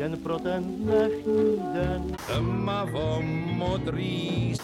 [0.00, 2.16] jen pro ten dnešní den.
[2.26, 4.54] Tmavo modrý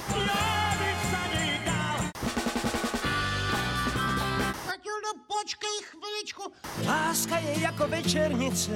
[4.66, 6.42] Matildo, počkej chviličku.
[6.86, 8.70] Láska je jako večernice.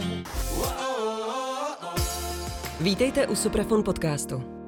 [2.81, 4.60] Vítejte u Suprafon podcastu.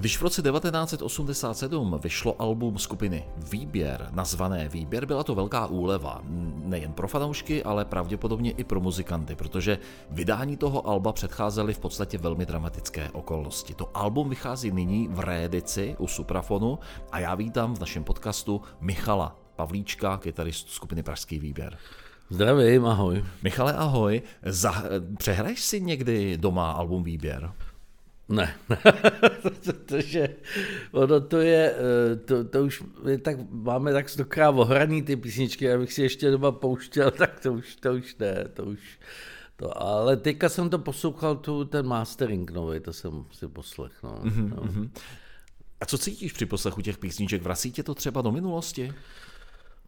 [0.00, 6.20] Když v roce 1987 vyšlo album skupiny Výběr, nazvané Výběr, byla to velká úleva.
[6.64, 9.78] Nejen pro fanoušky, ale pravděpodobně i pro muzikanty, protože
[10.10, 13.74] vydání toho alba předcházely v podstatě velmi dramatické okolnosti.
[13.74, 16.78] To album vychází nyní v rédici u Suprafonu
[17.12, 21.78] a já vítám v našem podcastu Michala Pavlíčka, kytaristu skupiny Pražský výběr.
[22.30, 23.24] Zdravím, ahoj.
[23.42, 24.22] Michale, ahoj.
[24.42, 24.82] Za,
[25.18, 27.52] přehraješ si někdy doma album Výběr?
[28.30, 28.54] Ne,
[29.64, 30.28] protože
[30.92, 35.72] ono to je, eh, to, to už je tak, máme tak stokrát ohraný ty písničky,
[35.72, 38.98] abych si ještě doma pouštěl, tak to už, to už ne, to už,
[39.56, 43.98] to, ale teďka jsem to poslouchal, tu, ten mastering nový, to jsem si poslechl.
[44.02, 44.90] No, mm-hmm, no.
[45.80, 47.42] A co cítíš při poslechu těch písniček?
[47.42, 48.92] Vrací tě to třeba do minulosti?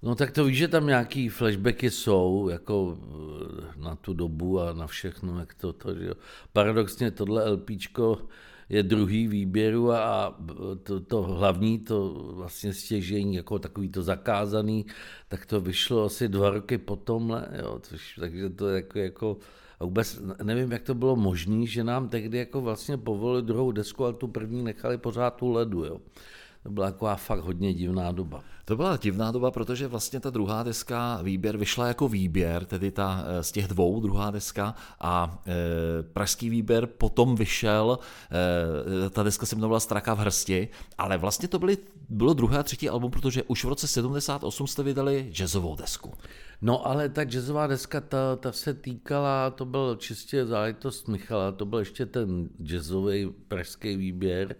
[0.02, 4.72] No tak to víš, že tam nějaký flashbacky jsou, jako eh, na tu dobu a
[4.72, 6.14] na všechno, jak to, to že jo.
[6.52, 8.18] Paradoxně tohle LPčko
[8.68, 10.38] je druhý výběru a
[10.82, 14.86] to, to hlavní, to vlastně stěžení, jako takový to zakázaný,
[15.28, 19.38] tak to vyšlo asi dva roky potom, jo, což, takže to je jako, jako
[19.80, 24.04] a vůbec nevím, jak to bylo možné, že nám tehdy jako vlastně povolili druhou desku,
[24.04, 26.00] ale tu první nechali pořád tu ledu, jo.
[26.62, 28.42] To byla taková fakt hodně divná doba.
[28.64, 33.24] To byla divná doba, protože vlastně ta druhá deska výběr vyšla jako výběr, tedy ta
[33.26, 37.98] eh, z těch dvou druhá deska a e, pražský výběr potom vyšel,
[39.06, 42.62] e, ta deska se jmenovala Straka v hrsti, ale vlastně to byly, bylo druhé a
[42.62, 46.14] třetí album, protože už v roce 78 jste vydali jazzovou desku.
[46.62, 51.66] No ale ta jazzová deska, ta, ta se týkala, to byl čistě záležitost Michala, to
[51.66, 54.56] byl ještě ten jazzový pražský výběr,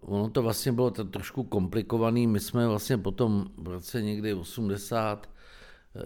[0.00, 2.26] ono to vlastně bylo to trošku komplikovaný.
[2.26, 5.30] My jsme vlastně potom v roce někdy 80
[5.94, 6.00] eh,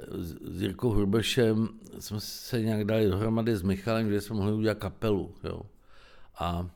[0.50, 5.34] s Jirkou Hrbešem jsme se nějak dali dohromady s Michalem, že jsme mohli udělat kapelu.
[5.44, 5.62] Jo.
[6.38, 6.68] A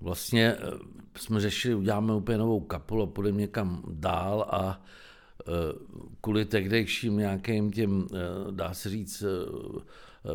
[0.00, 0.70] vlastně eh,
[1.16, 4.82] jsme řešili, uděláme úplně novou kapelu a půjdeme někam dál a
[5.40, 5.52] eh,
[6.20, 8.06] kvůli tehdejším nějakým těm,
[8.50, 9.24] dá se říct,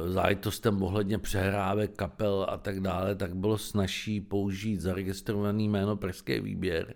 [0.08, 6.94] záležitostem ohledně přehrávek, kapel a tak dále, tak bylo snažší použít zaregistrovaný jméno Pražský výběr.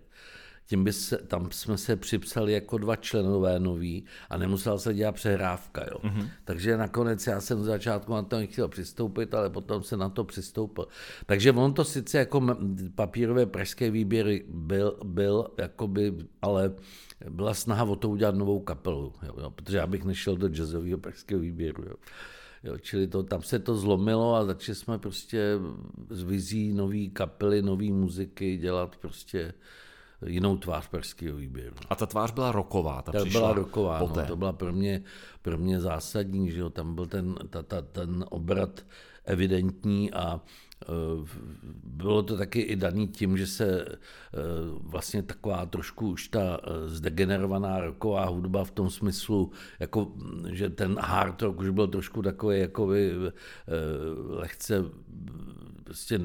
[0.68, 5.12] Tím by se, tam jsme se připsali jako dva členové noví a nemusela se dělat
[5.12, 5.82] přehrávka.
[5.92, 5.98] Jo.
[6.04, 6.30] Mm-hmm.
[6.46, 10.24] Takže nakonec já jsem v začátku na to nechtěl přistoupit, ale potom se na to
[10.24, 10.88] přistoupil.
[11.26, 12.58] Takže on to sice jako
[12.96, 16.76] papírové pražské výběry byl, byl jakoby, ale
[17.30, 20.98] byla snaha o to udělat novou kapelu, jo, jo, protože já bych nešel do jazzového
[20.98, 21.84] pražského výběru.
[21.84, 21.96] Jo.
[22.66, 25.60] Jo, čili to, tam se to zlomilo a začali jsme prostě
[26.10, 29.54] z vizí nový kapely, nový muziky dělat prostě
[30.26, 31.76] jinou tvář perského výběru.
[31.90, 35.04] A ta tvář byla roková, ta, ta byla roková, no, to byla pro mě,
[35.42, 38.86] pro mě zásadní, že jo, tam byl ten, ta, ta, ten obrat
[39.26, 40.42] evidentní a
[40.84, 41.28] Eh,
[41.84, 43.98] bylo to taky i daný tím, že se eh,
[44.80, 50.12] vlastně taková trošku už ta eh, zdegenerovaná roková hudba v tom smyslu, jako,
[50.52, 53.14] že ten hard rock už byl trošku takový jakoby
[54.30, 54.84] lehce
[55.86, 56.20] prostě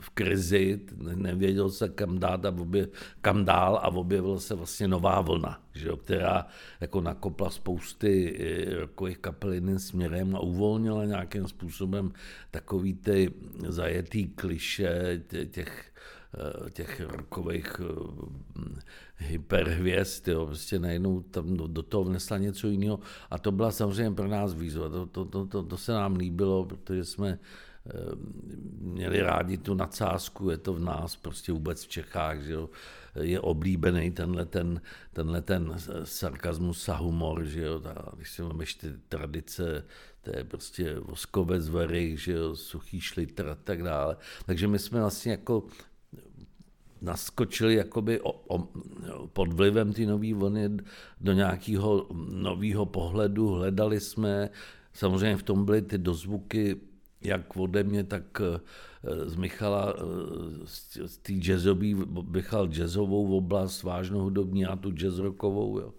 [0.00, 0.80] v krizi,
[1.14, 2.88] nevěděl se kam dát a obě,
[3.20, 6.46] kam dál a objevila se vlastně nová vlna, že jo, která
[6.80, 8.38] jako nakopla spousty
[8.80, 12.12] rokových kapel jiným směrem a uvolnila nějakým způsobem
[12.50, 13.32] takový ty
[13.68, 15.92] zajetý kliše těch
[16.34, 18.64] eh, těch rokových eh,
[19.16, 23.00] hyperhvězd, jo, prostě najednou tam do, do toho vnesla něco jiného.
[23.30, 26.64] A to byla samozřejmě pro nás výzva, to, to, to, to, to se nám líbilo,
[26.64, 27.38] protože jsme eh,
[28.80, 32.70] měli rádi tu nadsázku, je to v nás, prostě vůbec v Čechách, že jo,
[33.20, 34.80] je oblíbený tenhle ten,
[35.12, 35.74] tenhle ten
[36.04, 39.84] sarkazmus a humor, že jo, ta, když si máš ty tradice,
[40.22, 44.16] to je prostě voskovec varych, že jo, suchý šlitr a tak dále.
[44.46, 45.64] Takže my jsme vlastně jako
[47.02, 48.68] naskočili jakoby o, o,
[49.32, 50.70] pod vlivem ty nové vlny
[51.20, 54.50] do nějakého nového pohledu, hledali jsme,
[54.92, 56.80] samozřejmě v tom byly ty dozvuky
[57.24, 58.60] jak ode mě, tak eh,
[59.28, 61.96] z Michala, eh, z té jazzový,
[62.28, 65.94] Michal jazzovou oblast, vážnou hudobní a tu jazz rockovou, jo.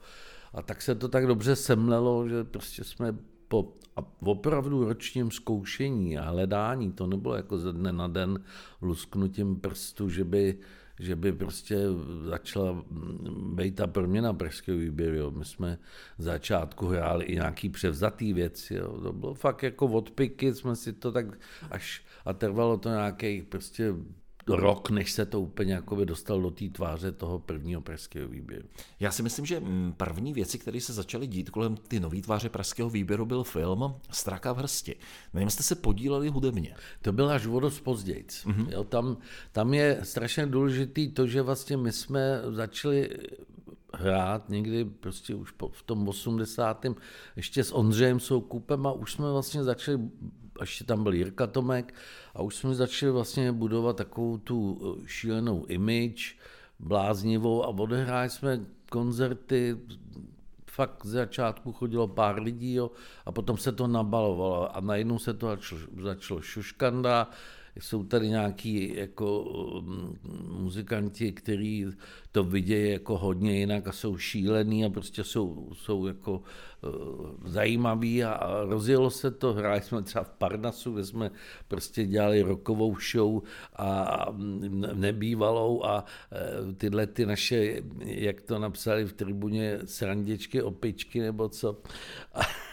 [0.54, 3.16] A tak se to tak dobře semlelo, že prostě jsme
[3.48, 3.74] po
[4.20, 8.40] opravdu ročním zkoušení a hledání, to nebylo jako ze dne na den
[8.82, 10.58] lusknutím prstu, že by
[11.00, 11.78] že by prostě
[12.24, 12.86] začala
[13.54, 15.16] být ta proměna pražského výběru.
[15.16, 15.32] Jo.
[15.32, 15.78] My jsme
[16.18, 18.76] v začátku hráli i nějaký převzatý věci.
[18.76, 19.02] Jo.
[19.02, 21.26] To bylo fakt jako odpiky, jsme si to tak
[21.72, 23.94] až a trvalo to nějaký prostě
[24.48, 28.68] rok, než se to úplně jakoby dostal do té tváře toho prvního pražského výběru.
[29.00, 32.50] Já si myslím, že mm, první věci, které se začaly dít kolem ty nové tváře
[32.50, 34.96] pražského výběru, byl film Straka v hrsti.
[35.34, 36.76] Na něm jste se podíleli hudebně.
[37.02, 38.26] To byl až o dost později.
[38.26, 38.68] Mm-hmm.
[38.72, 39.18] Jo, tam,
[39.52, 43.10] tam je strašně důležitý to, že vlastně my jsme začali
[43.94, 46.86] hrát někdy prostě už po, v tom 80.
[47.36, 50.00] ještě s Ondřejem Soukupem a už jsme vlastně začali
[50.60, 51.94] a ještě tam byl Jirka Tomek
[52.36, 56.36] a už jsme začali vlastně budovat takovou tu eh, šílenou image,
[56.80, 58.60] bláznivou a odehráli jsme
[58.92, 59.78] koncerty,
[60.76, 62.92] fakt z začátku chodilo pár lidí jo,
[63.26, 67.30] a potom se to nabalovalo a najednou se to začalo, začalo šuškanda,
[67.80, 69.46] jsou tady nějaký jako
[69.82, 70.18] mm,
[70.50, 71.86] muzikanti, kteří
[72.32, 76.42] to vidějí jako hodně jinak a jsou šílený a prostě jsou, jsou jako
[76.82, 81.32] uh, zajímaví a, a rozjelo se to, hráli jsme třeba v Parnasu, kde jsme
[81.68, 83.42] prostě dělali rokovou show
[83.76, 84.26] a
[84.94, 86.06] nebývalou a
[86.66, 91.82] uh, tyhle ty naše, jak to napsali v tribuně, srandičky, opičky nebo co.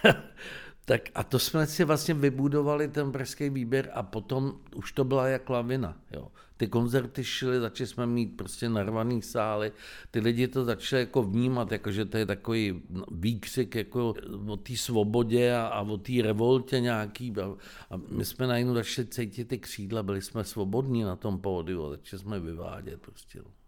[0.84, 5.28] Tak a to jsme si vlastně vybudovali ten pražský výběr a potom už to byla
[5.28, 5.96] jak lavina.
[6.10, 6.28] Jo.
[6.56, 9.72] Ty koncerty šly, začali jsme mít prostě narvaný sály,
[10.10, 14.14] ty lidi to začali jako vnímat, jako že to je takový výkřik jako
[14.46, 17.32] o té svobodě a, a o té revoltě nějaký.
[17.40, 17.54] A,
[17.90, 22.20] a my jsme najednou začali cítit ty křídla, byli jsme svobodní na tom pódiu, začali
[22.22, 23.38] jsme vyvádět prostě.
[23.38, 23.61] No.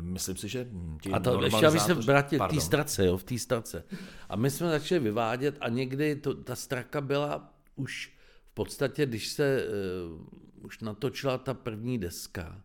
[0.00, 0.68] Myslím si, že
[1.02, 3.84] ti A to ještě, aby se vrátil v té strace, jo, v té strace.
[4.28, 8.12] A my jsme začali vyvádět a někdy to, ta straka byla už
[8.44, 12.62] v podstatě, když se uh, už natočila ta první deska,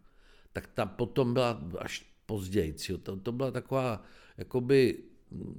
[0.54, 2.76] tak ta potom byla až později.
[2.90, 2.98] Jo.
[2.98, 4.04] To, to byla taková,
[4.38, 4.98] jakoby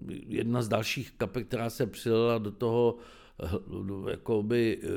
[0.08, 2.96] jedna z dalších kapek, která se přilila do toho
[4.10, 4.88] jakoby eh,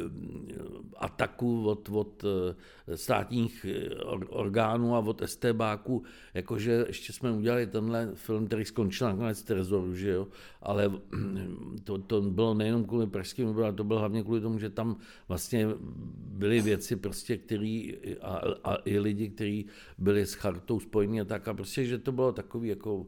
[0.97, 3.95] ataku od, od eh, státních eh,
[4.29, 6.03] orgánů a od STBáků,
[6.33, 10.27] jakože ještě jsme udělali tenhle film, který skončil nakonec Trezoru, že jo,
[10.61, 10.91] ale
[11.83, 14.97] to, to bylo nejenom kvůli pražským ale to bylo hlavně kvůli tomu, že tam
[15.27, 15.67] vlastně
[16.15, 19.65] byly věci prostě, který a, a i lidi, kteří
[19.97, 21.47] byli s chartou spojení a tak.
[21.47, 23.07] A prostě, že to bylo takový jako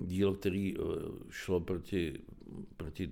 [0.00, 0.74] dílo, který
[1.30, 2.18] šlo proti,
[2.76, 3.10] proti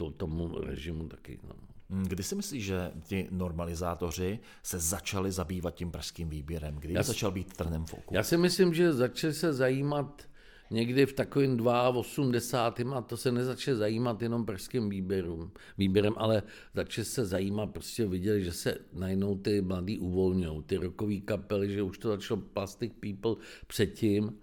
[0.00, 1.38] to, tomu režimu taky.
[1.48, 1.54] No.
[1.90, 6.76] Hmm, kdy si myslíš, že ti normalizátoři se začali zabývat tím pražským výběrem?
[6.76, 8.14] Kdy já, začal být trnem v oku?
[8.14, 10.22] Já si myslím, že začali se zajímat
[10.70, 12.98] někdy v takovém 82.
[12.98, 16.42] a to se nezačne zajímat jenom pražským výběrem, výběrem, ale
[16.74, 21.82] začali se zajímat, prostě viděli, že se najednou ty mladí uvolňují, ty rokový kapely, že
[21.82, 23.36] už to začalo Plastic People
[23.66, 24.38] předtím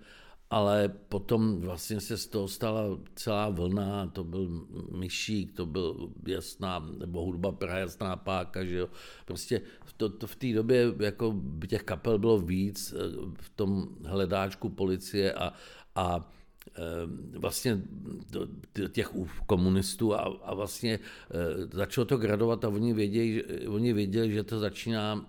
[0.50, 2.84] ale potom vlastně se z toho stala
[3.16, 8.90] celá vlna, to byl myšík, to byl jasná, nebo hudba Praha jasná páka, že jo.
[9.26, 9.62] Prostě
[9.98, 11.36] to, to v té době jako
[11.68, 12.98] těch kapel bylo víc eh,
[13.42, 15.54] v tom hledáčku policie a,
[15.96, 16.32] a
[16.68, 17.82] eh, vlastně
[18.92, 19.12] těch
[19.46, 24.60] komunistů a, a vlastně eh, začalo to gradovat a oni věděli, oni věděli, že to
[24.60, 25.26] začíná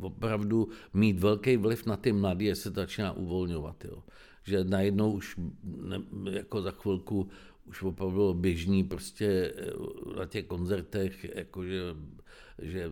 [0.00, 3.84] opravdu mít velký vliv na ty mladé, jestli se začíná uvolňovat.
[3.84, 4.02] Jo
[4.44, 6.00] že najednou už ne,
[6.30, 7.30] jako za chvilku
[7.64, 11.80] už opravdu bylo běžný prostě eh, na těch koncertech, jakože,
[12.58, 12.90] že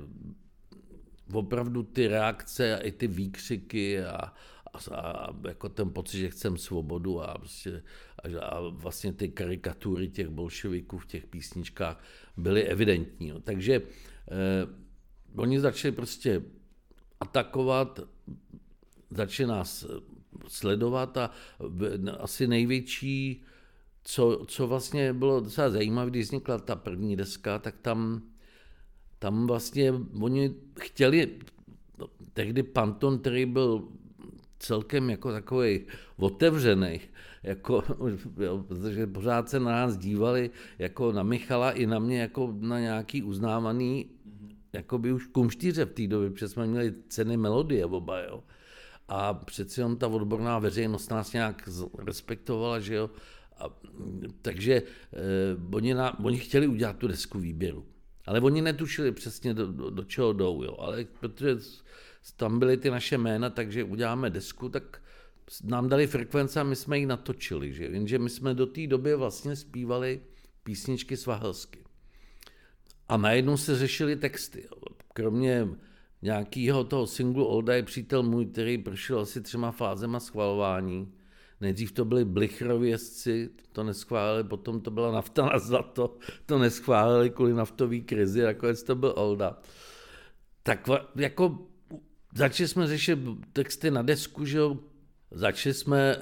[1.32, 4.32] opravdu ty reakce a i ty výkřiky a,
[4.90, 7.82] a, a jako ten pocit, že chcem svobodu a, prostě,
[8.24, 12.04] a, a vlastně ty karikatury těch bolševiků v těch písničkách
[12.36, 13.28] byly evidentní.
[13.28, 13.40] Jo.
[13.40, 14.66] Takže eh,
[15.36, 16.42] oni začali prostě
[17.20, 18.00] atakovat,
[19.10, 19.86] začali nás
[20.48, 21.30] sledovat a
[22.18, 23.42] asi největší,
[24.04, 28.22] co, co vlastně bylo docela zajímavé, když vznikla ta první deska, tak tam,
[29.18, 31.38] tam vlastně oni chtěli,
[31.98, 33.88] no, tehdy Panton, který byl
[34.58, 35.80] celkem jako takový
[36.16, 37.00] otevřený,
[37.42, 37.82] jako,
[38.40, 42.80] jo, protože pořád se na nás dívali jako na Michala i na mě jako na
[42.80, 44.10] nějaký uznávaný
[44.72, 48.42] jako by už kumštíře v té době, protože jsme měli ceny melodie oba, jo
[49.10, 53.10] a přeci jenom ta odborná veřejnost nás nějak respektovala, že jo.
[53.58, 53.64] A,
[54.42, 57.86] takže eh, oni, na, oni chtěli udělat tu desku výběru.
[58.26, 60.62] Ale oni netušili přesně, do, do, do čeho jdou.
[60.62, 60.76] Jo.
[60.78, 61.56] Ale protože
[62.36, 65.02] tam byly ty naše jména, takže uděláme desku, tak
[65.64, 67.72] nám dali frekvence a my jsme ji natočili.
[67.72, 67.84] Že?
[67.84, 70.20] Jenže my jsme do té doby vlastně zpívali
[70.62, 71.79] písničky svahelsky.
[73.10, 74.68] A najednou se řešily texty.
[75.12, 75.68] Kromě
[76.22, 81.12] nějakýho toho singlu Olda je přítel můj, který prošel asi třema fázema schvalování.
[81.60, 87.54] Nejdřív to byli blichrovězci, to neschválili, potom to byla nafta na zlato, to neschválili kvůli
[87.54, 89.58] naftové krizi, nakonec to byl Olda.
[90.62, 91.58] Tak jako
[92.34, 93.18] začali jsme řešit
[93.52, 94.78] texty na desku, že jo,
[95.30, 96.18] začali jsme, e,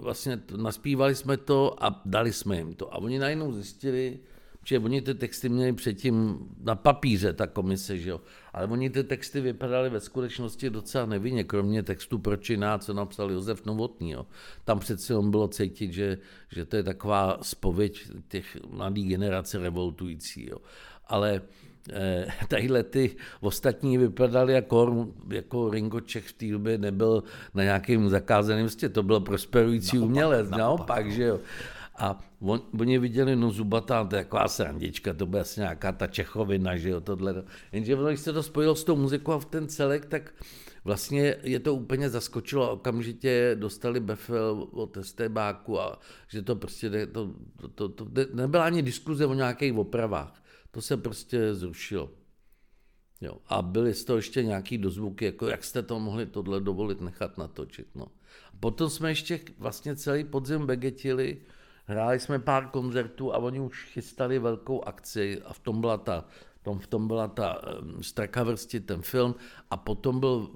[0.00, 2.94] vlastně naspívali jsme to a dali jsme jim to.
[2.94, 4.18] A oni najednou zjistili,
[4.66, 8.20] že oni ty texty měli předtím na papíře, ta komise, že jo.
[8.52, 13.30] Ale oni ty texty vypadaly ve skutečnosti docela nevinně, kromě textu Proč jiná, co napsal
[13.30, 14.10] Josef Novotný.
[14.10, 14.26] Jo.
[14.64, 16.18] Tam přeci on bylo cítit, že,
[16.52, 20.48] že to je taková spověď těch mladých generace revoltující.
[20.50, 20.58] Jo.
[21.06, 21.42] Ale
[21.92, 27.22] eh, tadyhle ty ostatní vypadaly jako, jako Ringo Čech v té době nebyl
[27.54, 31.12] na nějakém zakázaném místě, to byl prosperující naopak, umělec, naopak, naopak no.
[31.12, 31.40] že jo.
[31.98, 36.06] A on, oni viděli, no zubatá, to je taková srandička, to bude asi nějaká ta
[36.06, 37.44] Čechovina, že jo, tohle.
[37.72, 40.34] Jenže když se to spojilo s tou muzikou a v ten celek, tak
[40.84, 45.98] vlastně je to úplně zaskočilo a okamžitě dostali Befel od Estebáku a
[46.28, 50.42] že to prostě, to, to, to, to, nebyla ani diskuze o nějakých opravách.
[50.70, 52.10] To se prostě zrušilo.
[53.20, 53.38] Jo.
[53.46, 57.38] A byly z toho ještě nějaký dozvuky, jako jak jste to mohli tohle dovolit nechat
[57.38, 57.86] natočit.
[57.94, 58.06] No.
[58.52, 61.38] A potom jsme ještě vlastně celý podzim vegetili,
[61.88, 66.24] Hráli jsme pár koncertů a oni už chystali velkou akci a v tom byla ta,
[66.62, 67.62] tom, v tom byla ta
[68.00, 69.34] Straka vrsti, ten film
[69.70, 70.50] a potom byl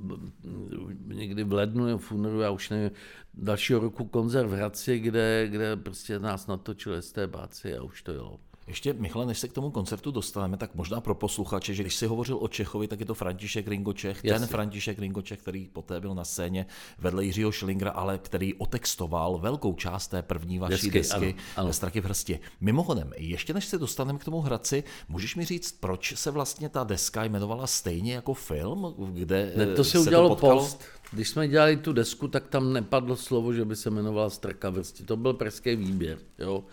[1.06, 2.90] někdy v lednu v únoru, já už nevím,
[3.34, 8.02] dalšího roku koncert v Hradci, kde, kde prostě nás natočili z té báci a už
[8.02, 8.40] to jelo.
[8.70, 12.06] Ještě, Michale, než se k tomu koncertu dostaneme, tak možná pro posluchače, že když si
[12.06, 16.24] hovořil o Čechovi, tak je to František Ringočech, ten František Ringočech, který poté byl na
[16.24, 16.66] scéně
[16.98, 21.72] vedle Jiřího Šlingra, ale který otextoval velkou část té první vaší desky, desky ano, ano.
[21.72, 22.40] Straky v hrstě.
[22.60, 26.84] Mimochodem, ještě než se dostaneme k tomu Hradci, můžeš mi říct, proč se vlastně ta
[26.84, 30.82] deska jmenovala stejně jako film, kde ne, to se, se udělalo to post.
[31.12, 35.04] Když jsme dělali tu desku, tak tam nepadlo slovo, že by se jmenovala Straka vrsti.
[35.04, 36.18] To byl pražský výběr.
[36.38, 36.64] Jo.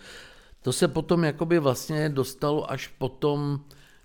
[0.62, 3.60] To se potom jakoby vlastně dostalo až potom,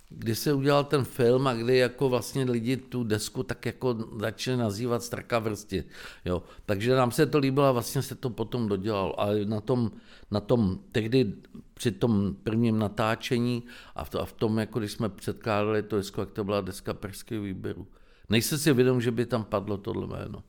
[0.09, 4.57] kdy se udělal ten film a kdy jako vlastně lidi tu desku tak jako začali
[4.57, 5.83] nazývat Straka vrsti.
[6.25, 6.43] Jo.
[6.65, 9.19] Takže nám se to líbilo a vlastně se to potom dodělalo.
[9.19, 9.91] Ale na tom,
[10.31, 11.33] na tom tehdy
[11.73, 13.63] při tom prvním natáčení
[13.95, 16.61] a v, to, a v tom, jako když jsme předkládali to desku, jak to byla
[16.61, 17.87] deska pražského výběru.
[18.29, 20.43] Nejsi si vědom, že by tam padlo tohle jméno.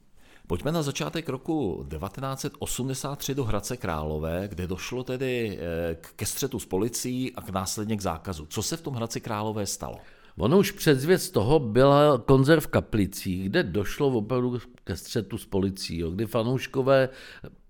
[0.46, 6.66] Pojďme na začátek roku 1983 do Hradce Králové, kde došlo tedy eh, ke střetu s
[6.66, 8.46] policií a k následně k zákazu.
[8.46, 9.96] Co se v tom Hradci Králové stalo?
[10.36, 15.98] Ono už předzvěst toho byla koncert v Kaplicích, kde došlo opravdu ke střetu s policií,
[15.98, 17.08] jo, kdy fanouškové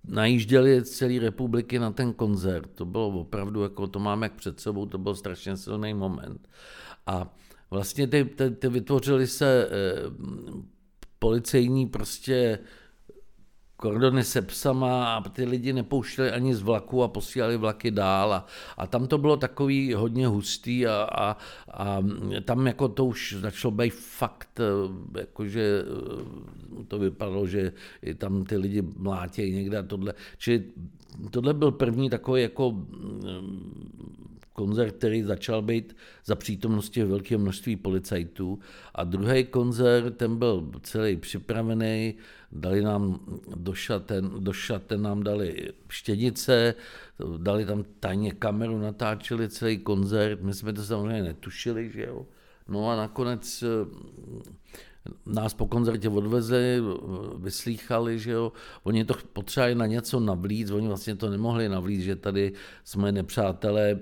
[0.04, 2.71] najížděli z celé republiky na ten koncert.
[2.75, 6.49] To bylo opravdu, jako to máme jak před sebou, to byl strašně silný moment.
[7.07, 7.35] A
[7.71, 10.35] vlastně ty, ty, ty vytvořili se eh,
[11.25, 12.59] policejní prostě
[13.76, 18.47] kordony se psama a ty lidi nepouštěli ani z vlaku a posílali vlaky dál a,
[18.76, 21.37] a tam to bylo takový hodně hustý a, a,
[21.71, 21.99] a
[22.45, 24.61] tam jako to už začalo být fakt,
[25.19, 25.83] jakože
[26.88, 27.73] to vypadalo, že
[28.19, 30.14] tam ty lidi mlátějí někde a tohle.
[30.38, 30.64] Čili
[31.31, 32.85] tohle byl první takový jako
[34.55, 38.59] koncert, který začal být za přítomnosti velkého množství policajtů.
[38.95, 42.15] A druhý koncert, ten byl celý připravený,
[42.53, 43.21] dali nám
[43.57, 46.75] do šaten, do šaten nám dali štědice,
[47.39, 52.27] dali tam tajně kameru, natáčeli celý koncert, my jsme to samozřejmě netušili, že jo.
[52.69, 53.67] No a nakonec eh,
[55.27, 56.83] nás po koncertě odvezli,
[57.37, 62.17] vyslýchali, že jo, oni to potřebovali na něco navlít, oni vlastně to nemohli navlít, že
[62.17, 62.53] tady
[62.85, 64.01] jsme nepřátelé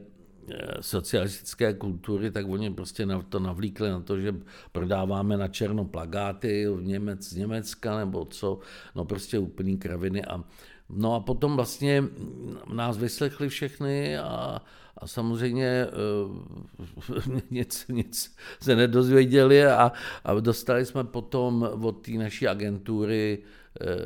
[0.81, 4.35] socialistické kultury, tak oni prostě to navlíkli na to, že
[4.73, 8.59] prodáváme na černo plagáty v Němec, z Německa nebo co,
[8.95, 10.45] no prostě úplný kraviny a
[10.95, 12.05] No a potom vlastně
[12.73, 14.63] nás vyslechli všechny a,
[14.99, 15.87] a samozřejmě
[17.17, 19.93] uh, nic, nic se nedozvěděli a,
[20.25, 23.62] a dostali jsme potom od té naší agentury Eh,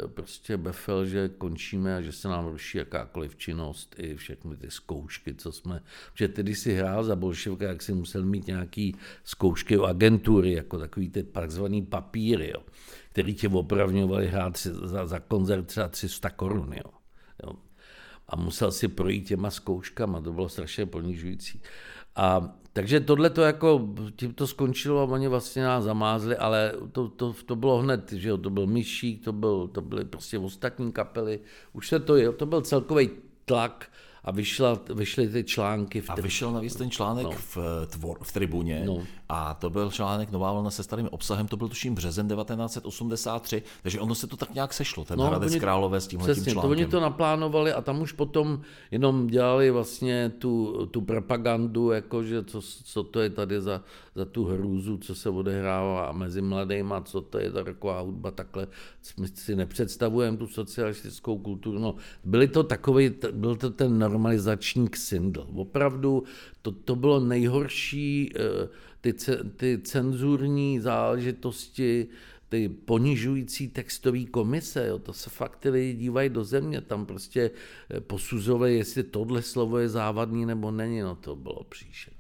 [0.07, 5.35] prostě befel, že končíme a že se nám ruší jakákoliv činnost i všechny ty zkoušky,
[5.35, 5.83] co jsme,
[6.13, 10.79] protože tedy si hrál za bolševka, jak si musel mít nějaký zkoušky o agentury, jako
[10.79, 12.63] takový ty takzvaný papíry, jo,
[13.13, 16.91] který tě opravňovali hrát za, za koncert třeba 300 korun, jo.
[17.43, 17.53] jo.
[18.29, 21.63] A musel si projít těma zkouškama, to bylo strašně ponižující.
[22.17, 27.09] A takže tohle to jako, tím to skončilo a oni vlastně nás zamázli, ale to,
[27.09, 30.93] to, to bylo hned, že jo, to byl Myšík, to, byl, to byly prostě ostatní
[30.93, 31.41] kapely,
[31.73, 33.11] už se to, je, to byl celkový
[33.45, 33.89] tlak
[34.27, 36.01] a vyšla, vyšly ty články.
[36.01, 37.31] V A vyšel navíc ten článek No.
[37.31, 37.57] v,
[37.87, 38.99] tvor, v tribuně No.
[39.29, 44.01] a to byl článek Nová vlna se starým obsahem, to byl tuším březen 1983, takže
[44.01, 46.45] ono se to tak nějak sešlo, ten no, Hradec oni- Králové s tímhle tím Přesně,
[46.45, 46.71] to článkem.
[46.71, 52.61] oni to naplánovali a tam už potom jenom dělali vlastně tu, tu propagandu, jakože co,
[52.85, 53.83] co to je tady za,
[54.15, 58.67] za tu hrůzu, co se odehrává mezi mladýma, co to je ta taková hudba, takhle
[59.21, 61.79] my si nepředstavujeme tu socialistickou kulturu.
[61.79, 65.47] No, byly to takový, byl to ten normalizační ksindl.
[65.55, 66.25] Opravdu
[66.63, 68.69] to, to bylo nejhorší, eh,
[69.01, 69.15] ty,
[69.57, 72.09] ty cenzurní záležitosti,
[72.49, 77.51] ty ponižující textové komise, jo, to se fakt ty lidi dívají do země, tam prostě
[77.91, 82.17] eh, posuzovali, jestli tohle slovo je závadný nebo není, no to bylo příšerné.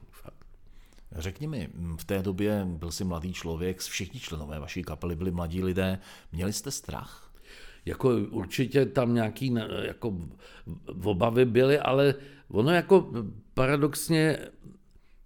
[1.18, 5.64] Řekni mi, v té době byl jsi mladý člověk, všichni členové vaší kapely byli mladí
[5.64, 5.98] lidé,
[6.32, 7.25] měli jste strach?
[7.86, 10.18] Jako určitě tam nějaký jako
[11.02, 12.14] obavy byly, ale
[12.48, 13.12] ono jako
[13.54, 14.38] paradoxně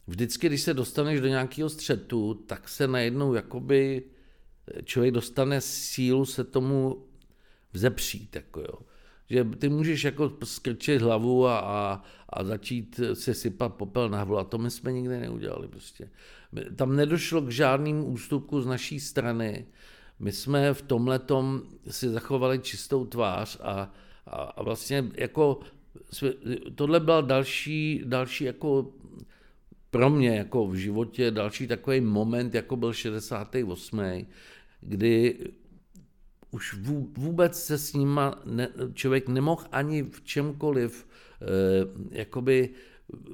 [0.06, 4.02] vždycky, když se dostaneš do nějakého střetu, tak se najednou jakoby
[4.84, 7.06] člověk dostane sílu se tomu
[7.72, 8.36] vzepřít.
[8.36, 8.78] Jako jo.
[9.30, 14.38] Že ty můžeš jako skrčit hlavu a, a, a začít se sypat popel na hlavu
[14.38, 15.68] a to my jsme nikdy neudělali.
[15.68, 16.10] Prostě.
[16.76, 19.66] Tam nedošlo k žádným ústupku z naší strany.
[20.20, 23.92] My jsme v tomhletom si zachovali čistou tvář a,
[24.26, 25.60] a, a vlastně jako
[26.74, 28.92] tohle byl další, další jako
[29.90, 34.00] pro mě jako v životě další takový moment, jako byl 68.,
[34.80, 35.38] kdy
[36.50, 41.06] už vů- vůbec se s nima ne, člověk nemohl ani v čemkoliv
[41.42, 41.46] eh,
[42.10, 42.70] jakoby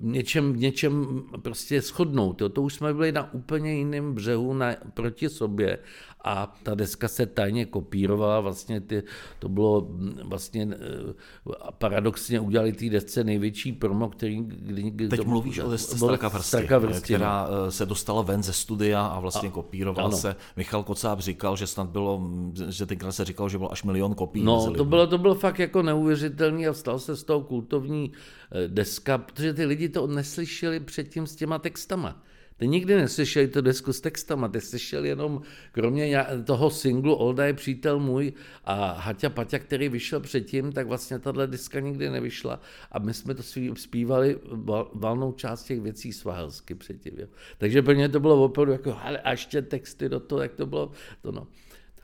[0.00, 2.40] něčem, něčem prostě shodnout.
[2.40, 2.48] Jo.
[2.48, 5.78] To už jsme byli na úplně jiném břehu na, proti sobě
[6.26, 9.02] a ta deska se tajně kopírovala, vlastně ty,
[9.38, 15.20] to bylo mm, vlastně eh, paradoxně udělali té desce největší promo, který kdy, kdy Teď
[15.20, 17.00] to, mluvíš o desce Straka Straka Vrsty, no.
[17.00, 20.16] která eh, se dostala ven ze studia a vlastně A- kopírovala ano.
[20.16, 20.36] se.
[20.56, 22.30] Michal Kocáb říkal, že snad bylo,
[22.68, 24.44] že tenkrát se říkal, že bylo až milion kopií.
[24.44, 28.12] No, to bylo, to bylo fakt jako neuvěřitelný a stal se z toho kultovní
[28.52, 32.22] eh, deska, protože ty lidi to neslyšeli předtím s těma textama.
[32.58, 37.54] Ty nikdy neslyšeli tu desku s textama, ty slyšeli jenom, kromě toho singlu Olda je
[37.54, 38.32] přítel můj
[38.64, 42.60] a Haťa Paťa, který vyšel předtím, tak vlastně tahle deska nikdy nevyšla
[42.92, 43.42] a my jsme to
[43.74, 47.12] zpívali val- valnou část těch věcí svahelsky předtím.
[47.18, 47.26] Jo.
[47.58, 50.66] Takže pro mě to bylo opravdu jako, ale a ještě texty do toho, jak to
[50.66, 51.46] bylo, to no.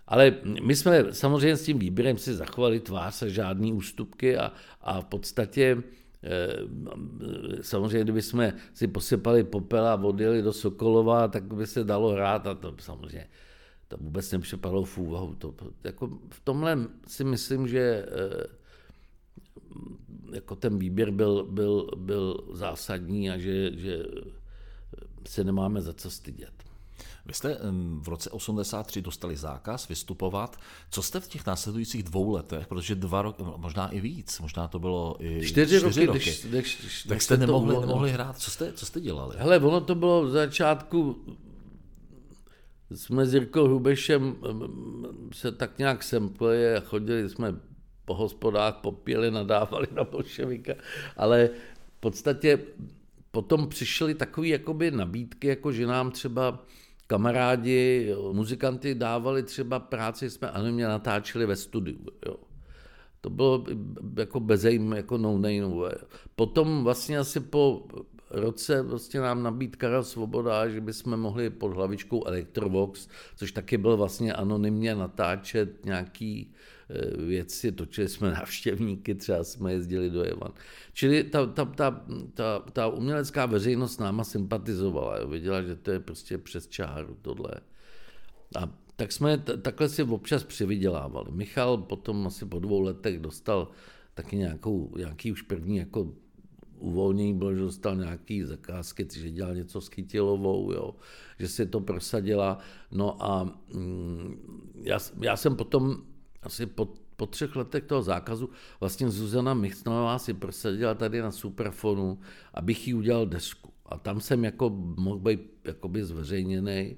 [0.06, 5.00] Ale my jsme samozřejmě s tím výběrem si zachovali tvář a žádný ústupky a, a
[5.00, 5.82] v podstatě
[7.60, 12.46] samozřejmě, kdyby jsme si posypali popel a odjeli do Sokolova, tak by se dalo hrát
[12.46, 13.26] a to samozřejmě
[13.92, 15.34] to vůbec nepřipadlo v úvahu.
[15.34, 15.54] To,
[15.84, 18.46] jako v tomhle si myslím, že eh,
[20.32, 24.02] jako ten výběr byl, byl, byl zásadní a že, že
[25.28, 26.52] se nemáme za co stydět.
[27.26, 27.58] Vy jste
[28.00, 30.56] v roce 83 dostali zákaz vystupovat.
[30.90, 34.78] Co jste v těch následujících dvou letech, protože dva roky, možná i víc, možná to
[34.78, 37.86] bylo i Čtyři, roky, Když, když, když, tak jste nemohli, uvolnilo.
[37.86, 38.38] nemohli hrát.
[38.38, 39.36] Co jste, co jste dělali?
[39.38, 41.24] Hele, ono to bylo v začátku,
[42.94, 47.54] jsme s Jirkou Hrubešem mm, se tak nějak sempli a chodili jsme
[48.04, 50.74] po hospodách, popěli, nadávali na bolševika,
[51.16, 51.50] ale
[51.96, 52.58] v podstatě
[53.30, 56.58] potom přišly takové jakoby nabídky, jako že nám třeba
[57.12, 62.06] kamarádi, jo, muzikanty dávali třeba práci, jsme anonymně natáčeli ve studiu.
[62.26, 62.36] Jo.
[63.20, 63.64] To bylo
[64.18, 65.92] jako bezejm, jako no nameové.
[66.36, 67.86] Potom vlastně asi po
[68.30, 73.96] roce vlastně nám nabít Karel Svoboda, že bychom mohli pod hlavičkou Electrovox, což taky byl
[73.96, 76.54] vlastně anonymně natáčet nějaký
[77.18, 80.52] věci, točili jsme návštěvníky, třeba jsme jezdili do Jevan.
[80.92, 85.28] Čili ta, ta, ta, ta, ta umělecká veřejnost náma sympatizovala, jo.
[85.28, 87.50] viděla, že to je prostě přes čáru tohle.
[88.56, 91.32] A tak jsme t- takhle si občas přivydělávali.
[91.32, 93.68] Michal potom asi po dvou letech dostal
[94.14, 96.12] taky nějakou, nějaký už první jako
[96.78, 100.94] uvolnění bylo, že dostal nějaký zakázky, že dělal něco s Kytilovou, jo,
[101.38, 102.58] že si to prosadila.
[102.90, 104.36] No a mm,
[104.82, 106.02] já, já jsem potom
[106.42, 108.50] asi po, po třech letech toho zákazu
[108.80, 112.18] vlastně Zuzana Michnová si prosadila tady na Superfonu,
[112.54, 113.72] abych jí udělal desku.
[113.86, 116.96] A tam jsem jako mohl být jakoby zveřejněný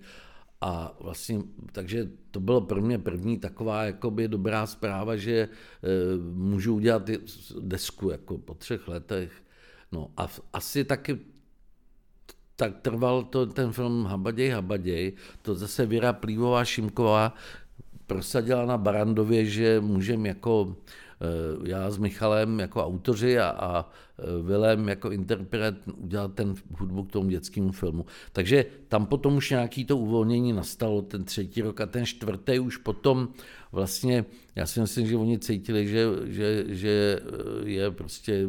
[0.60, 5.48] a vlastně, takže to bylo pro mě první taková jakoby dobrá zpráva, že e,
[6.32, 7.10] můžu udělat
[7.60, 9.32] desku jako po třech letech.
[9.92, 11.18] No a v, asi taky
[12.56, 17.34] tak trval to, ten film Habaděj, Habaděj, to zase Věra Plívová Šimková
[18.06, 20.76] prosadila na Barandově, že můžeme jako
[21.64, 23.90] já s Michalem jako autoři a, a
[24.42, 28.06] Vilém jako interpret udělat ten hudbu k tomu dětskému filmu.
[28.32, 32.76] Takže tam potom už nějaký to uvolnění nastalo, ten třetí rok a ten čtvrtý už
[32.76, 33.28] potom
[33.72, 37.20] vlastně, já si myslím, že oni cítili, že, že, že
[37.64, 38.46] je prostě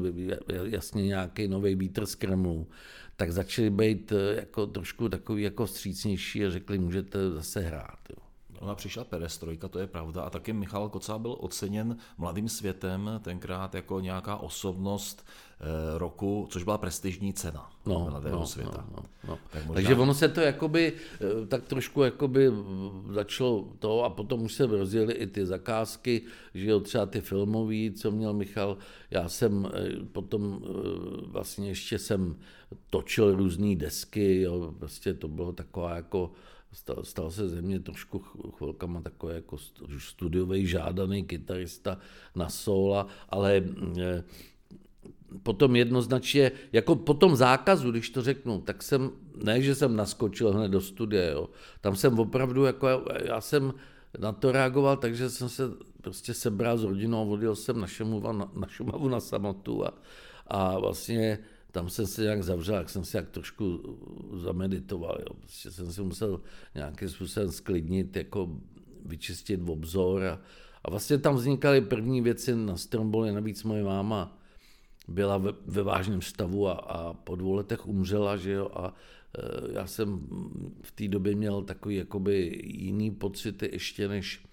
[0.64, 2.68] jasně nějaký nový vítr z Kremlu
[3.16, 8.00] tak začali být eh, jako trošku takový jako vstřícnější a řekli, můžete zase hrát.
[8.10, 8.25] Jo.
[8.60, 13.76] Ona přišla perestrojka, to je pravda, a taky Michal Kocá byl oceněn mladým světem tenkrát
[13.76, 15.64] jako nějaká osobnost eh,
[15.98, 18.86] roku, což byla prestižní cena no, mladého no, světa.
[18.92, 19.40] No, no, no.
[19.50, 19.74] Tak možná...
[19.74, 22.52] Takže ono se to jakoby, eh, tak trošku jakoby
[23.12, 26.22] začalo to a potom už se rozjeli i ty zakázky,
[26.54, 28.78] že jo, třeba ty filmový, co měl Michal.
[29.12, 29.72] Já jsem
[30.12, 30.62] potom
[31.28, 32.36] vlastně ještě jsem
[32.90, 36.32] točil různé desky, jo, prostě to bylo taková jako
[36.76, 38.20] stal, stal se ze mě trošku
[38.58, 39.58] chvilkama takový jako
[39.98, 41.98] studiový žádaný kytarista
[42.36, 43.64] na sola, ale
[44.00, 44.24] e,
[45.44, 49.12] potom jednoznačně, jako po tom zákazu, když to řeknu, tak jsem,
[49.44, 51.50] ne, že jsem naskočil hned do studia, jo.
[51.82, 53.74] tam jsem opravdu, jako já, já jsem
[54.20, 55.64] na to reagoval, takže jsem se
[56.02, 59.94] prostě sebral s rodinou, odjel jsem na Šumavu na, na, Šumavu na samotu a,
[60.48, 61.40] a vlastně
[61.76, 63.98] tam jsem se nějak zavřel, jak jsem si jak trošku
[64.34, 65.18] zameditoval.
[65.20, 65.36] Jo.
[65.40, 66.42] Prostě jsem si musel
[66.76, 68.58] nějakým způsobem sklidnit, jako
[69.06, 70.24] vyčistit obzor.
[70.24, 70.40] A,
[70.84, 73.32] a vlastně tam vznikaly první věci na Stromboli.
[73.32, 74.38] Navíc moje máma
[75.08, 78.94] byla ve, ve vážném stavu a, a po dvou letech umřela, že jo, a
[79.38, 80.28] e, já jsem
[80.82, 84.44] v té době měl takový jakoby jiný pocity ještě než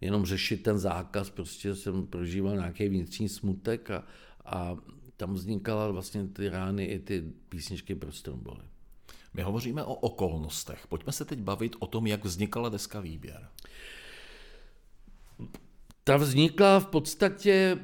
[0.00, 4.04] jenom řešit ten zákaz, prostě jsem prožíval nějaký vnitřní smutek a,
[4.44, 4.76] a
[5.20, 8.64] tam vznikala vlastně ty rány i ty písničky pro Stromboli.
[9.34, 10.86] My hovoříme o okolnostech.
[10.86, 13.48] Pojďme se teď bavit o tom, jak vznikala deska Výběr.
[16.04, 17.78] Ta vznikla v podstatě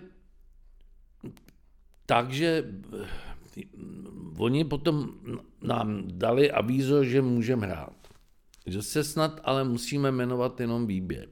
[2.07, 2.65] tak, že
[3.03, 3.63] eh,
[4.39, 5.15] oni potom
[5.63, 8.09] nám dali avízo, že můžeme hrát.
[8.67, 11.29] Že se snad ale musíme jmenovat jenom výběr.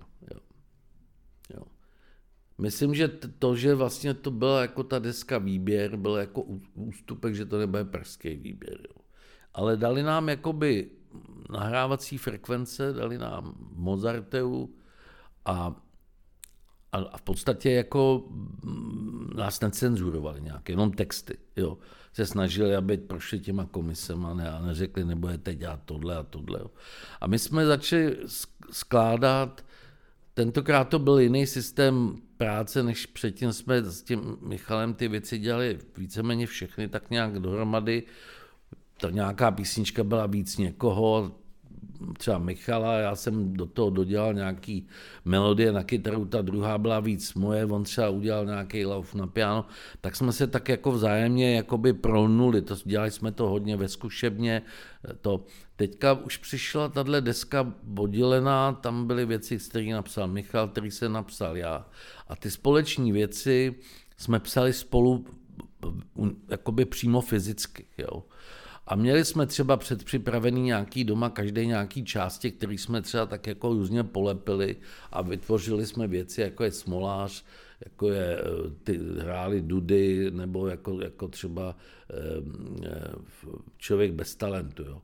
[2.58, 6.42] Myslím, že to, že vlastně to byla jako ta deska výběr, byl jako
[6.74, 8.78] ústupek, že to nebude pražský výběr.
[8.80, 9.02] Jo.
[9.54, 10.90] Ale dali nám jakoby
[11.50, 14.68] nahrávací frekvence, dali nám Mozarteu
[15.44, 15.76] a,
[16.92, 21.38] a, a v podstatě jako mm, nás necenzurovali nějak, jenom texty.
[21.56, 21.78] Jo.
[22.12, 26.58] Se snažili, aby prošli těma komisema ne, a neřekli, nebudete dělat tohle a tohle.
[26.60, 26.70] Jo.
[27.20, 28.16] A my jsme začali
[28.70, 29.64] skládat
[30.34, 35.78] Tentokrát to byl jiný systém práce, než předtím jsme s tím Michalem ty věci dělali
[35.96, 38.02] víceméně všechny tak nějak dohromady.
[39.00, 41.32] Ta nějaká písnička byla víc někoho,
[42.18, 44.86] třeba Michala, já jsem do toho dodělal nějaký
[45.24, 49.64] melodie na kytaru, ta druhá byla víc moje, on třeba udělal nějaký lauf na piano,
[50.00, 54.62] tak jsme se tak jako vzájemně jakoby prolnuli, to, dělali jsme to hodně ve zkušebně,
[55.20, 55.44] to.
[55.76, 61.56] Teďka už přišla tahle deska oddělená, tam byly věci, které napsal Michal, který se napsal
[61.56, 61.88] já.
[62.28, 63.74] A ty společní věci
[64.16, 65.24] jsme psali spolu
[66.48, 67.86] jakoby přímo fyzicky.
[67.98, 68.24] Jo.
[68.86, 73.68] A měli jsme třeba předpřipravený nějaký doma, každý nějaký části, který jsme třeba tak jako
[73.68, 74.76] různě polepili
[75.12, 77.44] a vytvořili jsme věci, jako je smolář,
[77.84, 81.76] jako je, eh, ty hráli dudy, nebo jako, jako třeba
[82.10, 82.14] eh,
[82.86, 83.14] eh,
[83.78, 84.82] člověk bez talentu.
[84.82, 85.02] Jo.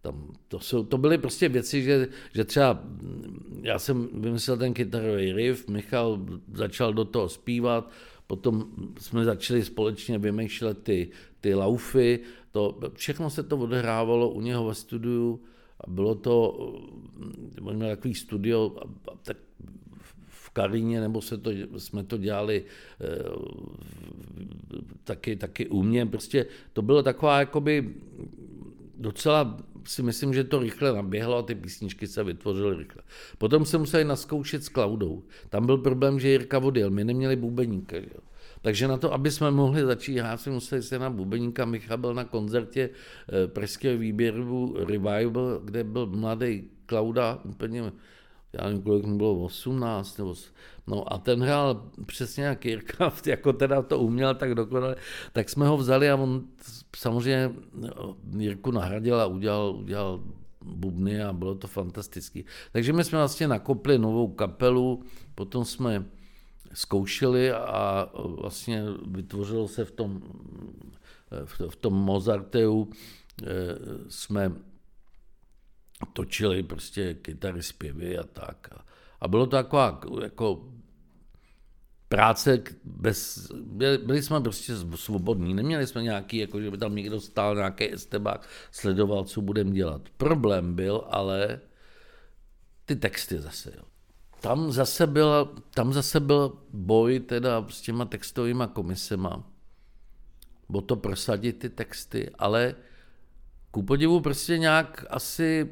[0.00, 2.82] Tam, to, jsou, to byly prostě věci, že, že třeba
[3.62, 7.90] já jsem vymyslel ten kytarový riff, Michal začal do toho zpívat,
[8.26, 11.10] potom jsme začali společně vymýšlet ty,
[11.40, 12.20] ty laufy,
[12.56, 15.42] to, všechno se to odehrávalo u něho ve studiu
[15.80, 16.50] a bylo to,
[17.62, 18.76] on měl takový studio,
[19.22, 19.36] tak
[20.26, 22.64] v Karíně, nebo se to, jsme to dělali
[23.00, 23.06] eh,
[25.04, 27.94] taky, taky u mě, prostě to bylo taková jakoby
[28.96, 33.02] docela si myslím, že to rychle naběhlo a ty písničky se vytvořily rychle.
[33.38, 35.22] Potom se museli naskoušet s Klaudou.
[35.48, 37.96] Tam byl problém, že Jirka odjel, my neměli bubeníka.
[37.96, 38.20] Jo.
[38.62, 41.64] Takže na to, aby jsme mohli začít hrát, jsme museli se na bubeníka.
[41.64, 47.92] Michal byl na koncertě eh, pražského výběru Revival, kde byl mladý Klauda, úplně
[48.52, 50.34] já nevím, kolik mu bylo, 18 nebo...
[50.86, 54.96] No a ten hrál přesně jak Jirka, jako teda to uměl tak dokonale,
[55.32, 56.44] tak jsme ho vzali a on
[56.96, 60.20] samozřejmě no, Jirku nahradil a udělal, udělal
[60.64, 62.42] bubny a bylo to fantastické.
[62.72, 65.02] Takže my jsme vlastně nakopli novou kapelu,
[65.34, 66.04] potom jsme
[66.72, 70.22] zkoušeli a vlastně vytvořilo se v tom,
[71.68, 72.90] v tom Mozarteu
[73.42, 73.46] eh,
[74.08, 74.52] jsme
[76.12, 78.68] točili prostě kytary, zpěvy a tak.
[79.20, 80.72] A bylo to taková, jako,
[82.08, 83.50] práce bez,
[84.04, 88.48] byli jsme prostě svobodní, neměli jsme nějaký, jako že by tam někdo stál, nějaký estebák,
[88.70, 90.02] sledoval, co budeme dělat.
[90.16, 91.60] Problém byl ale
[92.84, 93.82] ty texty zase, jo.
[94.46, 99.50] Tam zase, byl, tam zase byl boj teda s těma textovými komisema,
[100.72, 102.74] o to prosadit ty texty, ale
[103.70, 105.70] ku podivu prostě nějak asi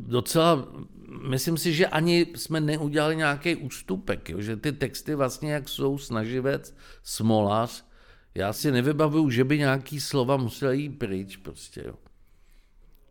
[0.00, 0.68] docela,
[1.28, 4.40] myslím si, že ani jsme neudělali nějaký ústupek, jo?
[4.40, 7.84] že ty texty vlastně jak jsou snaživec, smolař,
[8.34, 11.94] já si nevybavuju, že by nějaký slova museli jít pryč prostě, jo.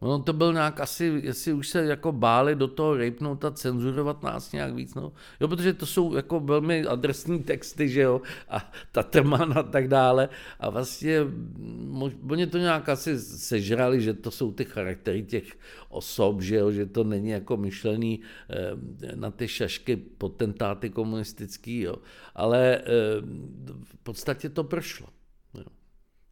[0.06, 4.24] Ono to byl nějak asi, jestli už se jako báli do toho rejpnout a cenzurovat
[4.24, 5.14] nás nějak víc, no.
[5.40, 10.30] Jo, protože to jsou jako velmi adresní texty, že jo, a Tatrman a tak dále.
[10.60, 11.20] A vlastně
[12.30, 15.58] oni to nějak asi sežrali, že to jsou ty charaktery těch
[15.90, 21.96] osob, že jo, že to není jako myšlený eh, na ty šašky potentáty komunistický, jo.
[22.36, 22.84] Ale eh,
[23.84, 25.15] v podstatě to prošlo.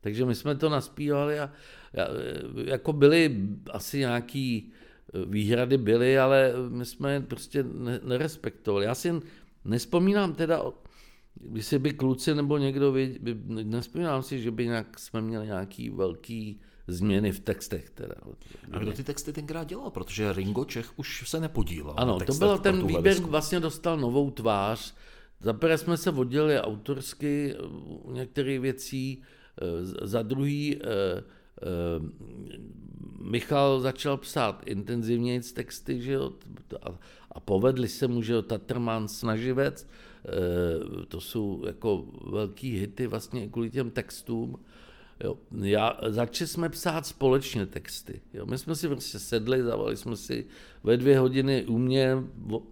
[0.03, 1.49] Takže my jsme to naspívali a
[2.65, 3.39] jako byly
[3.71, 4.71] asi nějaký
[5.25, 7.65] výhrady byly, ale my jsme je prostě
[8.03, 8.85] nerespektovali.
[8.85, 9.13] Já si
[9.65, 10.63] nespomínám teda,
[11.53, 13.19] jestli by kluci nebo někdo, by,
[13.63, 17.89] nespomínám si, že by nějak, jsme měli nějaký velký změny v textech.
[17.89, 18.15] Teda.
[18.71, 19.89] A kdo ty texty tenkrát dělal?
[19.89, 21.93] Protože Ringo Čech už se nepodílel.
[21.97, 24.95] Ano, to byl ten výběr, vlastně dostal novou tvář.
[25.39, 27.55] Zaprvé jsme se oddělili autorsky
[28.03, 29.21] u některých věcí,
[30.01, 30.79] za druhý
[31.61, 32.11] Ehm,
[33.23, 36.33] Michal začal psát intenzivněji texty, že jo,
[36.81, 36.99] a,
[37.31, 39.87] a povedli se mu, že jo, Tatrman snaživec,
[41.07, 44.59] to jsou jako velký hity vlastně kvůli těm textům,
[45.23, 45.37] Jo.
[45.61, 48.21] Já, začali jsme psát společně texty.
[48.33, 48.45] Jo.
[48.45, 50.45] My jsme si prostě sedli, zavolali jsme si
[50.83, 52.17] ve dvě hodiny u mě,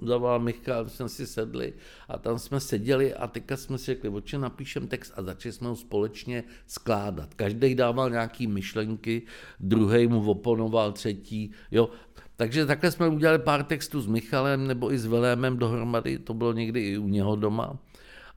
[0.01, 1.73] zavolal Michal, jsme si sedli
[2.07, 5.53] a tam jsme seděli a teďka jsme si řekli, o čem napíšem text a začali
[5.53, 7.33] jsme ho společně skládat.
[7.33, 9.21] Každý dával nějaký myšlenky,
[9.59, 11.51] druhý mu oponoval, třetí.
[11.71, 11.89] Jo.
[12.35, 16.53] Takže takhle jsme udělali pár textů s Michalem nebo i s Velémem dohromady, to bylo
[16.53, 17.77] někdy i u něho doma.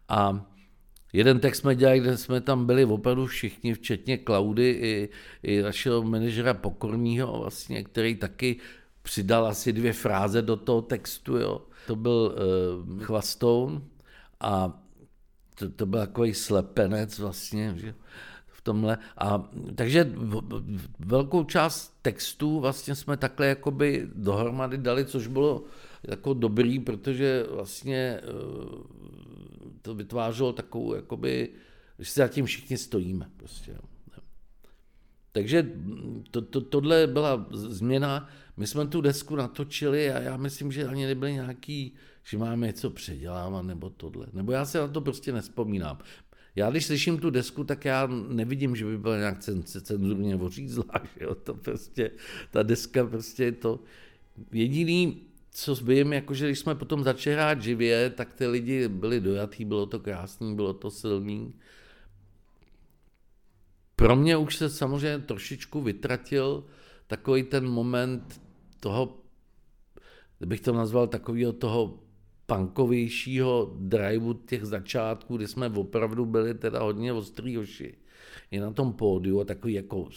[0.08, 0.46] A
[1.14, 5.08] Jeden text jsme dělali, kde jsme tam byli opravdu všichni, včetně Klaudy i,
[5.42, 8.56] i našeho manažera Pokorního, vlastně, který taky
[9.02, 11.36] přidal asi dvě fráze do toho textu.
[11.36, 11.62] Jo.
[11.86, 12.34] To byl
[12.86, 13.84] uh, Chvastoun
[14.40, 14.82] a
[15.54, 17.94] to, to byl takový slepenec vlastně, že
[18.46, 18.98] v tomhle.
[19.18, 20.12] A, takže
[20.98, 25.64] velkou část textů vlastně jsme takhle jakoby dohromady dali, což bylo
[26.02, 28.94] jako dobrý, protože vlastně uh,
[29.84, 31.48] to vytvářelo takovou, jakoby,
[31.98, 33.30] že si zatím všichni stojíme.
[33.36, 33.76] Prostě.
[35.32, 35.70] Takže
[36.30, 38.28] to, to, tohle byla změna.
[38.56, 41.94] My jsme tu desku natočili a já myslím, že ani nebyly nějaký,
[42.24, 44.26] že máme něco předělávat nebo tohle.
[44.32, 45.98] Nebo já se na to prostě nespomínám.
[46.56, 49.38] Já když slyším tu desku, tak já nevidím, že by byla nějak
[49.82, 51.34] cenzurně ořízlá, že jo?
[51.34, 52.10] To prostě,
[52.50, 53.80] ta deska prostě je to
[54.52, 55.22] jediný,
[55.56, 59.86] co vím, jakože když jsme potom začali hrát živě, tak ty lidi byli dojatý, bylo
[59.86, 61.54] to krásný, bylo to silný.
[63.96, 66.64] Pro mě už se samozřejmě trošičku vytratil
[67.06, 68.40] takový ten moment
[68.80, 69.18] toho,
[70.40, 71.98] bych to nazval takového toho
[72.46, 77.94] punkovějšího driveu těch začátků, kdy jsme opravdu byli teda hodně ostrý hoši.
[78.50, 80.08] I na tom pódiu a takový jako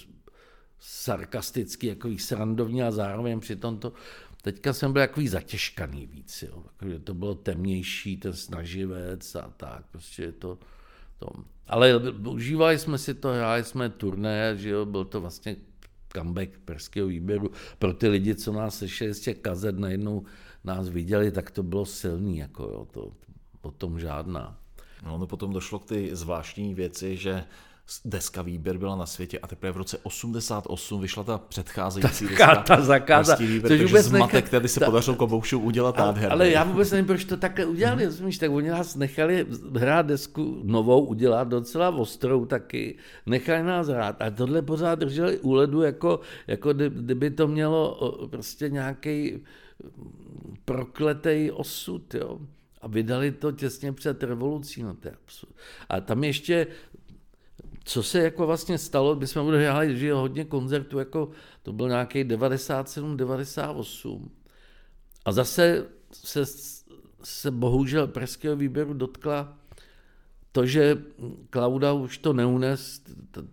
[0.79, 3.93] sarkastický, jako srandovní a zároveň přitom to
[4.41, 6.63] Teďka jsem byl takový zatěžkaný víc, jo.
[6.81, 10.57] Jako, to bylo temnější, ten snaživec a tak, prostě je to,
[11.19, 11.27] to.
[11.67, 15.55] Ale užívali jsme si to, hráli jsme turné, že jo, byl to vlastně
[16.13, 17.51] comeback perského výběru.
[17.79, 20.25] Pro ty lidi, co nás slyšeli z těch kazet, najednou
[20.63, 23.11] nás viděli, tak to bylo silný, jako jo, to
[23.61, 24.59] o tom žádná.
[25.05, 27.43] No, no potom došlo k ty zvláštní věci, že
[28.05, 32.55] deska výběr byla na světě a teprve v roce 88 vyšla ta předcházející deska.
[32.55, 36.31] Ta zakáza, výběr, což vůbec zmatek, nechal, který se ta, podařil Koboušu udělat nádherný.
[36.31, 38.11] Ale já vůbec nevím, proč to takhle udělali, hmm.
[38.11, 39.45] Rozumíš, tak oni nás nechali
[39.75, 45.53] hrát desku novou, udělat docela ostrou taky, nechali nás hrát a tohle pořád drželi u
[45.53, 47.97] ledu, jako, jako kdyby to mělo
[48.29, 49.43] prostě nějaký
[50.65, 52.39] prokletej osud, jo.
[52.81, 54.83] A vydali to těsně před revolucí.
[54.83, 55.55] No to je absurd.
[55.89, 56.67] A tam ještě
[57.87, 61.29] co se jako vlastně stalo, my jsme udělali že hodně koncertů, jako
[61.63, 64.31] to byl nějaký 97, 98.
[65.25, 66.43] A zase se,
[67.23, 69.57] se bohužel pražského výběru dotkla
[70.51, 71.03] to, že
[71.49, 73.01] Klauda už to neunes,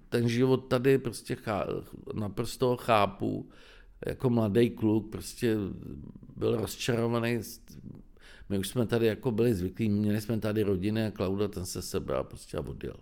[0.09, 1.67] ten život tady prostě chá,
[2.15, 3.51] naprosto chápu,
[4.07, 5.57] jako mladý kluk, prostě
[6.37, 7.41] byl rozčarovaný
[8.49, 11.83] My už jsme tady jako byli zvyklí, měli jsme tady rodiny a Klauda ten se
[11.83, 12.97] sebral prostě a odjel.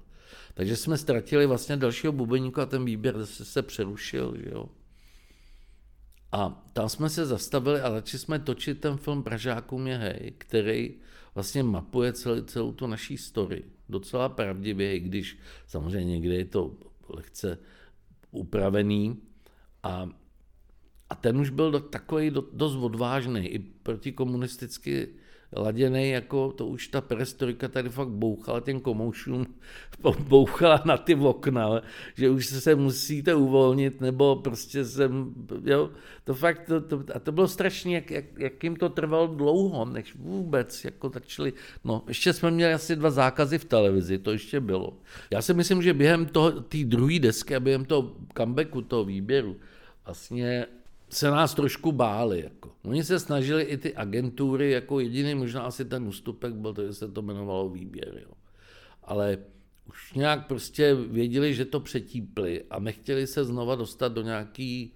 [0.55, 4.68] Takže jsme ztratili vlastně dalšího bubeníka a ten výběr se, se přerušil, že jo.
[6.33, 10.95] A tam jsme se zastavili a začali jsme točit ten film Pražákům je hej, který
[11.35, 13.64] vlastně mapuje celý, celou tu naší story.
[13.88, 16.77] Docela pravdivě, i když samozřejmě někde je to
[17.09, 17.59] lehce
[18.31, 19.23] upravený.
[19.83, 20.09] A,
[21.11, 25.09] a ten už byl takový do, dost odvážný, i protikomunisticky
[25.57, 29.47] laděný, jako to už ta perestrojka tady fakt bouchala těm komoušům,
[30.29, 31.83] bouchala na ty okna,
[32.15, 35.35] že už se musíte uvolnit, nebo prostě jsem,
[35.65, 35.91] jo,
[36.25, 39.85] to fakt, to, to, a to bylo strašně, jak, jak, jak jim to trvalo dlouho,
[39.85, 41.53] než vůbec jako začali,
[41.85, 44.97] no, ještě jsme měli asi dva zákazy v televizi, to ještě bylo.
[45.31, 46.27] Já si myslím, že během
[46.69, 49.57] té druhé desky a během toho comebacku, toho výběru,
[50.05, 50.67] vlastně
[51.12, 52.40] se nás trošku báli.
[52.40, 52.72] Jako.
[52.85, 56.92] Oni se snažili i ty agentury, jako jediný možná asi ten ústupek byl, to, že
[56.92, 58.18] se to jmenovalo výběr.
[58.22, 58.33] Jo.
[59.03, 59.38] Ale
[59.88, 64.94] už nějak prostě věděli, že to přetípli a nechtěli se znova dostat do nějaký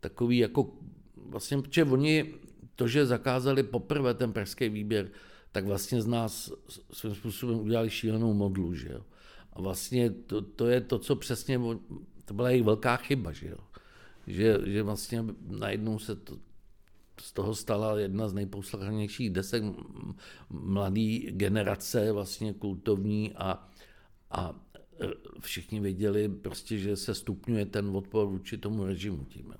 [0.00, 0.72] takový jako,
[1.16, 2.34] vlastně, protože oni
[2.74, 5.10] to, že zakázali poprvé ten pražský výběr,
[5.52, 6.52] tak vlastně z nás
[6.92, 9.00] svým způsobem udělali šílenou modlu, že jo.
[9.52, 11.60] A vlastně to, to je to, co přesně,
[12.24, 13.65] to byla jejich velká chyba, že jo
[14.26, 16.38] že, že vlastně najednou se to,
[17.20, 19.62] z toho stala jedna z nejposlouchanějších desek
[20.50, 23.68] mladé generace, vlastně kultovní a,
[24.30, 24.66] a
[25.00, 25.06] e,
[25.40, 29.54] všichni věděli prostě, že se stupňuje ten odpor vůči tomu režimu tím.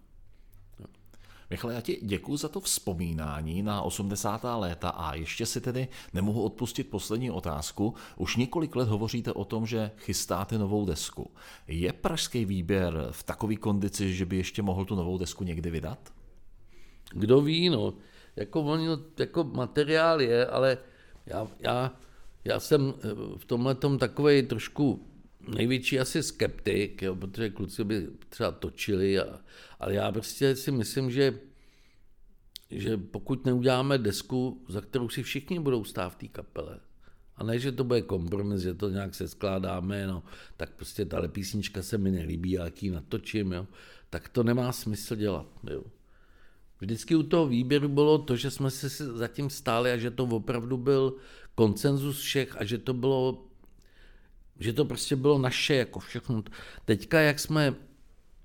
[1.51, 4.41] Michale, já ti děkuji za to vzpomínání na 80.
[4.57, 7.95] léta a ještě si tedy nemohu odpustit poslední otázku.
[8.17, 11.31] Už několik let hovoříte o tom, že chystáte novou desku.
[11.69, 16.13] Je pražský výběr v takové kondici, že by ještě mohl tu novou desku někdy vydat?
[17.11, 17.95] Kdo ví, no.
[18.37, 18.81] Jako, on,
[19.19, 20.79] jako materiál je, ale
[21.27, 21.93] já, já,
[22.45, 25.07] já jsem eh, v tomhle tom takový trošku
[25.49, 29.41] největší asi skeptik, jo, protože kluci by třeba točili, a,
[29.81, 31.39] ale já prostě si myslím, že,
[32.71, 36.81] že pokud neuděláme desku, za kterou si všichni budou stát v té kapele,
[37.37, 40.23] a ne, že to bude kompromis, že to nějak se skládáme, no,
[40.57, 43.67] tak prostě tahle písnička se mi nelíbí, jaký natočím, jo,
[44.11, 45.47] tak to nemá smysl dělat.
[45.71, 45.83] Jo.
[46.81, 50.77] Vždycky u toho výběru bylo to, že jsme se zatím stáli a že to opravdu
[50.77, 51.15] byl
[51.55, 53.47] koncenzus všech a že to bylo
[54.59, 56.43] že to prostě bylo naše, jako všechno.
[56.85, 57.75] Teďka, jak jsme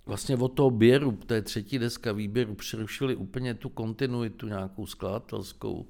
[0.06, 5.88] vlastně od toho běru, té třetí deska výběru, přerušili úplně tu kontinuitu nějakou skladatelskou,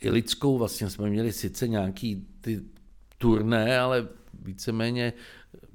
[0.00, 2.62] i lidskou, vlastně jsme měli sice nějaký ty
[3.18, 4.08] turné, ale
[4.42, 5.12] víceméně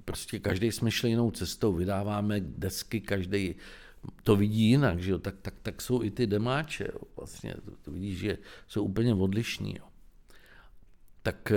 [0.06, 3.56] prostě každý jsme šli jinou cestou, vydáváme desky, každý
[4.24, 5.20] to vidí jinak, že jo?
[5.20, 7.00] Tak, tak, tak jsou i ty demáče, jo?
[7.18, 8.38] vlastně to, to vidíš, že
[8.68, 9.76] jsou úplně odlišní.
[9.80, 9.86] Jo?
[11.22, 11.52] Tak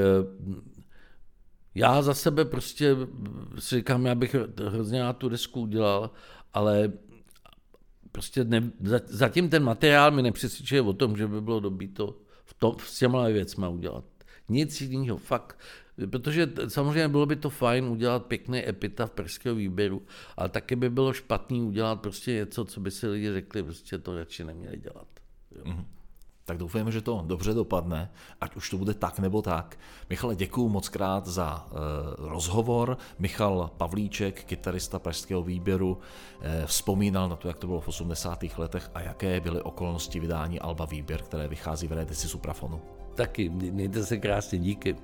[1.77, 2.97] já za sebe prostě
[3.59, 4.37] si říkám, já bych
[4.69, 6.11] hrozně na tu desku udělal,
[6.55, 6.93] ale
[8.13, 8.71] prostě ne,
[9.07, 12.99] zatím ten materiál mi nepřesvědčuje o tom, že by bylo dobrý to v tom, s
[12.99, 14.05] těmhle věcmi udělat.
[14.49, 15.59] Nic jiného, fakt.
[16.11, 20.03] Protože samozřejmě bylo by to fajn udělat pěkný epitaf pražského výběru,
[20.37, 24.17] ale taky by bylo špatný udělat prostě něco, co by si lidi řekli, prostě to
[24.17, 25.09] radši neměli dělat.
[25.57, 25.65] Jo.
[25.65, 25.96] Mm-hmm
[26.47, 29.79] tak doufujeme, že to dobře dopadne, ať už to bude tak nebo tak.
[30.11, 31.75] Michale, děkuji moc krát za e,
[32.19, 32.99] rozhovor.
[33.19, 35.99] Michal Pavlíček, kytarista pražského výběru,
[36.41, 38.45] e, vzpomínal na to, jak to bylo v 80.
[38.59, 42.81] letech a jaké byly okolnosti vydání Alba Výběr, které vychází v redisi Suprafonu.
[43.15, 44.97] Taky, mějte se krásně, díky.